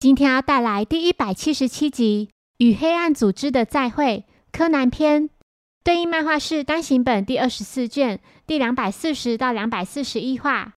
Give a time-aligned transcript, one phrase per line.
[0.00, 5.28] 今天要带来第一百七十七集《与黑暗组织的再会》柯南篇，
[5.84, 10.72] 对应漫画是单行本第二十四卷第两百四十到两百四十一话。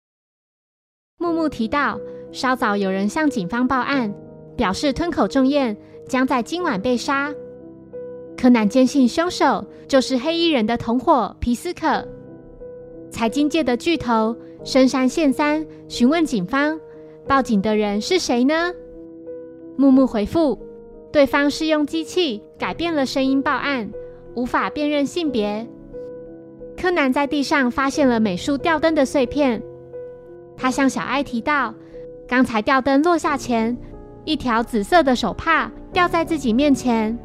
[1.19, 2.01] 木木提到，
[2.33, 4.11] 稍早有人向警方报案，
[4.57, 5.77] 表示吞口重彦
[6.09, 7.31] 将在今晚被杀。
[8.39, 12.09] 柯南坚信凶手就是黑衣人的同伙皮斯可。
[13.11, 14.35] 财经界的巨头
[14.65, 16.81] 深山宪三询问警方，
[17.29, 18.73] 报警的人是谁呢？
[19.81, 20.59] 木木回复，
[21.11, 23.91] 对方是用机器改变了声音报案，
[24.35, 25.67] 无法辨认性别。
[26.77, 29.63] 柯南在地上发现了美术吊灯的碎片，
[30.55, 31.75] 他向小爱提到，
[32.29, 33.75] 刚才吊灯落下前，
[34.27, 37.19] 一条紫色的手帕掉在自己面前，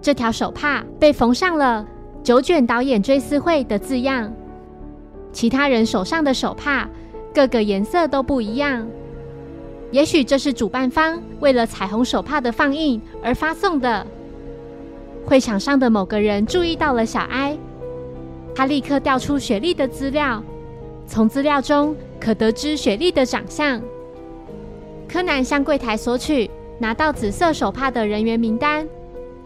[0.00, 1.86] 这条手帕被缝上了
[2.24, 4.32] “九卷导演追思会”的字样。
[5.32, 6.88] 其他人手上的手帕，
[7.34, 8.88] 各个颜色都不一样。
[9.90, 14.06] 也许这是主办方为了彩虹手帕的放映而发送的。
[15.24, 17.56] 会场上的某个人注意到了小哀，
[18.54, 20.42] 他立刻调出雪莉的资料，
[21.06, 23.80] 从资料中可得知雪莉的长相。
[25.08, 28.86] 柯南向柜台索取拿到紫色手帕的人员名单，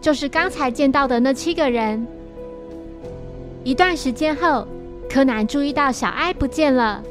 [0.01, 2.05] 就是刚才见到的那七个人。
[3.63, 4.67] 一段时间后，
[5.09, 7.01] 柯南注意到小哀不见了，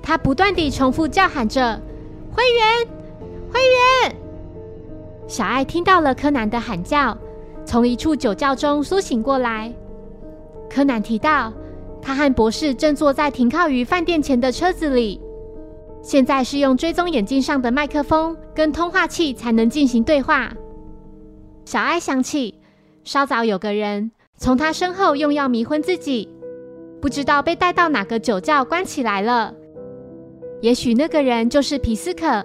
[0.00, 1.80] 他不断地重复叫喊着。
[2.34, 2.88] 会员，
[3.52, 4.16] 会员！
[5.28, 7.16] 小爱听到了柯南的喊叫，
[7.64, 9.72] 从一处酒窖中苏醒过来。
[10.68, 11.52] 柯南提到，
[12.00, 15.20] 他和博士正坐在停靠于饭店前的车子里，
[16.02, 20.52] 现在是用追踪眼镜上的麦克风跟通话器才能进行对话。
[21.66, 22.58] 小爱想起，
[23.04, 26.28] 稍早有个人从他身后用药迷昏自己，
[27.00, 29.54] 不知道被带到哪个酒窖关起来了。
[30.62, 32.44] 也许那个人就是皮斯可，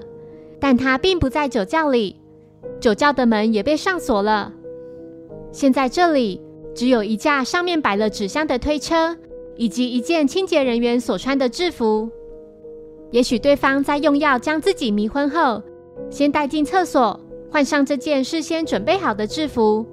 [0.59, 2.15] 但他并不在酒窖里，
[2.79, 4.51] 酒窖的门也被上锁了。
[5.51, 6.41] 现在这里
[6.73, 9.16] 只有一架上面摆了纸箱的推车，
[9.56, 12.09] 以及一件清洁人员所穿的制服。
[13.11, 15.61] 也许对方在用药将自己迷昏后，
[16.09, 17.19] 先带进厕所，
[17.51, 19.85] 换上这件事先准备好的制服，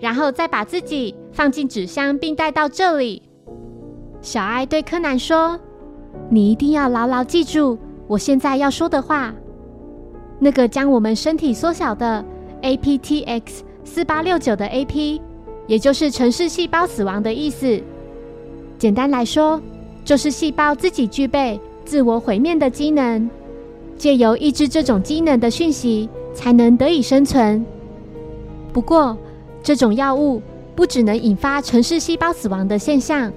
[0.00, 3.22] 然后再把自己放进纸箱，并带到这里。
[4.22, 5.60] 小爱对柯南说。
[6.30, 9.34] 你一定要牢牢记住我现在要说的话。
[10.38, 12.24] 那个将我们身体缩小的
[12.62, 13.42] APTX
[13.84, 15.20] 四八六九的 AP，
[15.66, 17.80] 也就是城市细胞死亡的意思。
[18.78, 19.60] 简单来说，
[20.04, 23.28] 就是细胞自己具备自我毁灭的机能，
[23.96, 27.64] 借由抑制这种机能的讯息，才能得以生存。
[28.72, 29.16] 不过，
[29.60, 30.40] 这种药物
[30.76, 33.32] 不只能引发城市细胞死亡的现象，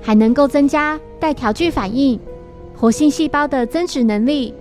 [0.00, 2.18] 还能够增加带条距反应。
[2.76, 4.54] 活性细胞的增殖能力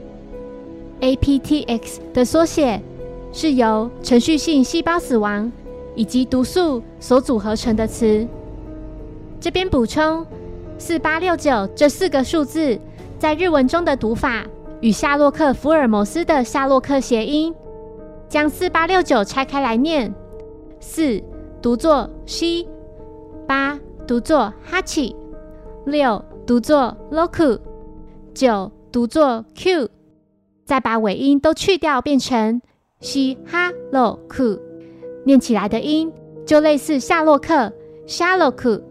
[0.99, 2.81] ，APTX 的缩写
[3.31, 5.49] 是由程序性细胞死亡
[5.95, 8.27] 以及毒素所组合成的词。
[9.39, 10.25] 这边补充，
[10.77, 12.77] 四八六九这四个数字
[13.17, 14.45] 在日文中的读法
[14.81, 17.55] 与夏洛克·福尔摩斯的夏洛克谐音，
[18.27, 20.13] 将四八六九拆开来念，
[20.81, 21.23] 四
[21.61, 22.67] 读作 shi，，
[23.47, 25.15] 八读作哈奇，
[25.89, 27.59] 六读作 loku。
[28.33, 29.89] 九读作 q，
[30.63, 32.61] 再把尾音都去掉，变成
[33.01, 34.59] 西哈洛克，
[35.25, 36.11] 念起来的音
[36.45, 37.73] 就类似夏洛克
[38.05, 38.81] 夏洛克。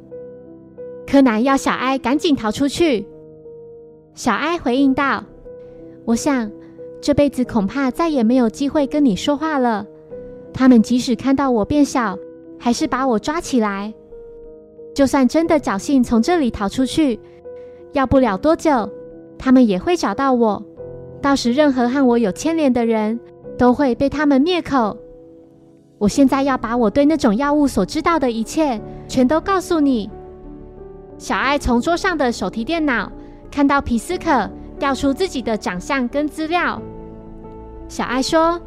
[1.07, 3.07] 柯南要小哀赶紧逃出去。
[4.15, 5.25] 小哀回应道
[6.05, 6.51] ：“我想
[7.01, 9.87] 这辈子恐怕再也没有机会跟你说话了。
[10.53, 12.19] 他们即使看到我变小，
[12.59, 13.95] 还是把我抓起来。
[14.99, 17.21] 就算真的侥幸从这里逃出去，
[17.93, 18.91] 要不了多久。”
[19.39, 20.61] 他们也会找到我，
[21.23, 23.17] 到时任何和我有牵连的人
[23.57, 24.97] 都会被他们灭口。
[25.99, 30.11] 我现在要把我对那种药物所知道的一切全都告诉你。
[31.17, 33.09] 小爱从桌上的手提电脑
[33.53, 36.83] 看到皮斯可调出自己的长相跟资料。
[37.87, 38.61] 小爱说：“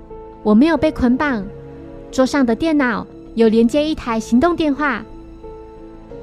[0.43, 1.45] 我没有被捆绑，
[2.09, 3.05] 桌上的电脑
[3.35, 5.03] 有连接一台行动电话。”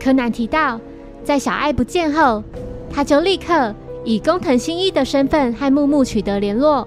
[0.00, 0.80] 柯南提到，
[1.24, 2.42] 在小爱不见后，
[2.90, 3.74] 他就立刻。
[4.04, 6.86] 以工藤新一的身份和木木取得联络，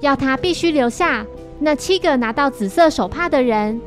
[0.00, 1.26] 要他必须留下
[1.58, 3.78] 那七个拿到紫色手帕的人。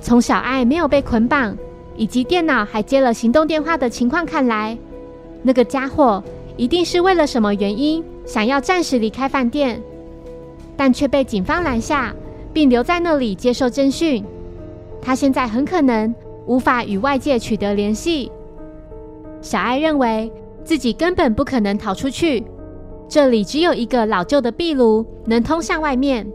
[0.00, 1.56] 从小爱没有被捆绑，
[1.94, 4.76] 以及电脑还接了行动电话的情况看来，
[5.42, 6.20] 那个家伙
[6.56, 9.80] 一定是为了什么原因想要暂时离开饭店，
[10.76, 12.12] 但却被警方拦下，
[12.52, 14.24] 并留在那里接受侦讯。
[15.00, 16.12] 他现在很可能
[16.48, 18.32] 无法与外界取得联系。
[19.40, 20.32] 小爱认为。
[20.64, 22.44] 自己根本不可能逃出去，
[23.08, 26.30] 这里只有一个老旧的壁炉能通向外面。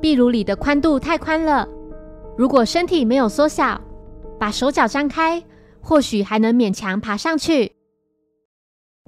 [0.00, 1.68] 壁炉里的宽度太宽了，
[2.36, 3.80] 如果身体没有缩小，
[4.38, 5.42] 把手脚张开，
[5.80, 7.72] 或许还能勉强爬上去。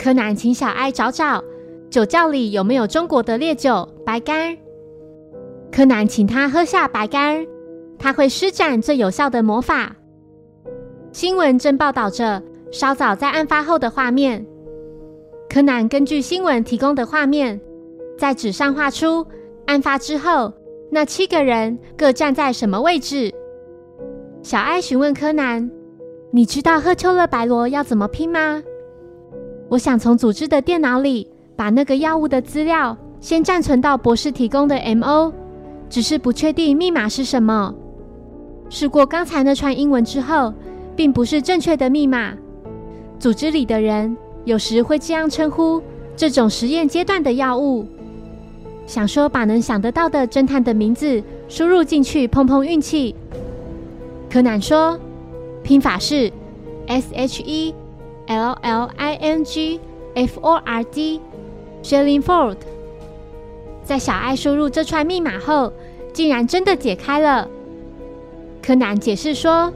[0.02, 1.44] 柯南请小艾找找
[1.88, 4.56] 酒窖里有没有中国的烈酒白干。
[5.70, 7.46] 柯南请他喝下白干，
[7.98, 9.94] 他会施展最有效的魔法。
[11.12, 14.44] 新闻正报道着稍早在案发后的画面。
[15.48, 17.58] 柯南根据新闻提供的画面，
[18.18, 19.26] 在纸上画出
[19.66, 20.52] 案发之后
[20.90, 23.32] 那七个人各站在什么位置。
[24.42, 25.70] 小爱询问柯南
[26.30, 28.62] ：“你知道赫丘勒白罗要怎么拼吗？”
[29.70, 35.32] 我想从组织的电脑里把那个药物的资料先暂存到博士提供的 M.O，
[35.88, 37.74] 只是不确定密码是什么。
[38.68, 40.52] 试过刚才那串英文之后，
[40.94, 42.34] 并不是正确的密码。
[43.18, 44.16] 组织里的人。
[44.46, 45.82] 有时会这样称呼
[46.16, 47.84] 这种实验阶段的药物。
[48.86, 53.12] 想说把能想得到的侦探的名字输入进去碰碰运气。
[54.30, 54.96] 柯南说，
[55.64, 56.32] 拼法是
[56.86, 57.74] S H E
[58.28, 59.80] L L I N G
[60.14, 62.58] F O R D，Shillingford。
[63.82, 65.72] 在小爱输入这串密码后，
[66.12, 67.48] 竟然真的解开了。
[68.66, 69.72] 柯南解释说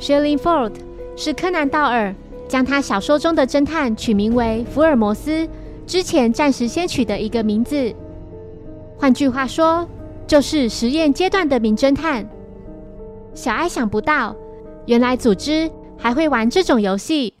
[0.00, 0.72] ，Shillingford
[1.18, 2.14] 是柯南道尔。
[2.48, 5.48] 将他小说中的侦探取名为福尔摩斯，
[5.86, 7.94] 之前暂时先取的一个名字。
[8.98, 9.86] 换句话说，
[10.26, 12.26] 就是实验阶段的名侦探。
[13.34, 14.36] 小艾想不到，
[14.86, 17.34] 原来组织还会玩这种游戏。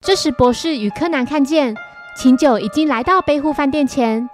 [0.00, 1.74] 这时，博士与柯南看见
[2.16, 4.28] 琴酒已经来到背户饭店前。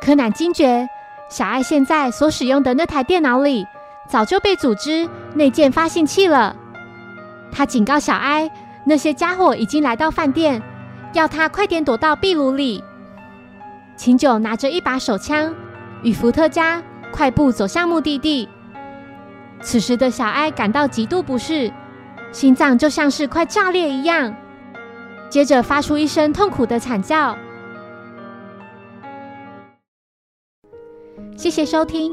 [0.00, 0.88] 柯南惊觉，
[1.28, 3.66] 小艾现在所使用的那台电脑里
[4.10, 6.56] 早就被组织内建发信器了。
[7.52, 8.50] 他警告小艾，
[8.84, 10.60] 那些家伙已经来到饭店，
[11.12, 12.82] 要他快点躲到壁炉里。
[13.96, 15.54] 秦九拿着一把手枪，
[16.02, 18.48] 与伏特加快步走向目的地。
[19.60, 21.72] 此时的小艾感到极度不适，
[22.32, 24.34] 心脏就像是快炸裂一样，
[25.28, 27.36] 接着发出一声痛苦的惨叫。
[31.36, 32.12] 谢谢收听，